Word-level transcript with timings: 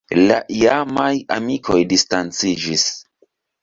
La 0.19 0.37
iamaj 0.61 1.13
amikoj 1.37 1.79
distanciĝis. 1.95 2.91